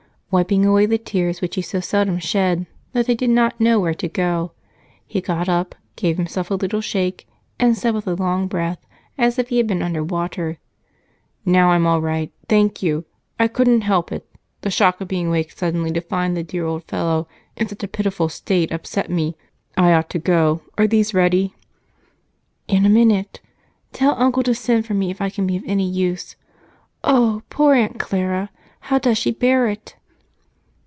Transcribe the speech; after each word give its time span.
Wiping 0.33 0.65
away 0.65 0.85
the 0.85 0.97
tears 0.97 1.41
which 1.41 1.55
he 1.55 1.61
so 1.61 1.81
seldom 1.81 2.17
shed 2.17 2.65
that 2.93 3.05
they 3.05 3.15
did 3.15 3.29
not 3.29 3.59
know 3.59 3.81
where 3.81 3.93
to 3.95 4.07
go, 4.07 4.53
he 5.05 5.19
got 5.19 5.49
up, 5.49 5.75
gave 5.97 6.15
himself 6.15 6.49
a 6.49 6.53
little 6.53 6.79
shake, 6.79 7.27
and 7.59 7.77
said 7.77 7.93
with 7.93 8.07
a 8.07 8.15
long 8.15 8.47
breath, 8.47 8.77
as 9.17 9.37
if 9.37 9.49
he 9.49 9.57
had 9.57 9.67
been 9.67 9.81
underwater: 9.81 10.57
"Now 11.45 11.71
I'm 11.71 11.85
all 11.85 11.99
right, 11.99 12.31
thank 12.47 12.81
you. 12.81 13.03
I 13.37 13.49
couldn't 13.49 13.81
help 13.81 14.09
it 14.09 14.25
the 14.61 14.71
shock 14.71 15.01
of 15.01 15.09
being 15.09 15.29
waked 15.29 15.57
suddenly 15.57 15.91
to 15.91 15.99
find 15.99 16.37
the 16.37 16.43
dear 16.43 16.63
old 16.65 16.85
fellow 16.85 17.27
in 17.57 17.67
such 17.67 17.83
a 17.83 17.87
pitiful 17.89 18.29
state 18.29 18.71
upset 18.71 19.09
me. 19.11 19.35
I 19.75 19.91
ought 19.91 20.09
to 20.11 20.17
go 20.17 20.61
are 20.77 20.87
these 20.87 21.13
ready?" 21.13 21.55
"In 22.69 22.85
a 22.85 22.89
minute. 22.89 23.41
Tell 23.91 24.15
Uncle 24.17 24.43
to 24.43 24.55
send 24.55 24.85
for 24.85 24.93
me 24.93 25.11
if 25.11 25.19
I 25.19 25.29
can 25.29 25.45
be 25.45 25.57
of 25.57 25.63
any 25.67 25.89
use. 25.89 26.37
Oh, 27.03 27.41
poor 27.49 27.73
Aunt 27.75 27.99
Clara! 27.99 28.49
How 28.83 28.97
does 28.97 29.17
she 29.17 29.31
bear 29.31 29.67
it?" 29.67 29.95